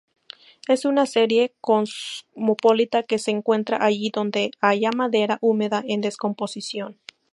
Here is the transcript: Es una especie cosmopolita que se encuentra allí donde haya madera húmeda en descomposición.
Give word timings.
Es 0.67 0.85
una 0.85 1.03
especie 1.03 1.53
cosmopolita 1.61 3.03
que 3.03 3.19
se 3.19 3.29
encuentra 3.29 3.77
allí 3.77 4.09
donde 4.09 4.49
haya 4.59 4.89
madera 4.89 5.37
húmeda 5.41 5.83
en 5.87 6.01
descomposición. 6.01 6.97